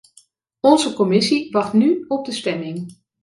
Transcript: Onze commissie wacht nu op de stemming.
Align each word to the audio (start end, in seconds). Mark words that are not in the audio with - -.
Onze 0.59 0.93
commissie 0.93 1.51
wacht 1.51 1.73
nu 1.73 2.05
op 2.07 2.25
de 2.25 2.31
stemming. 2.31 2.93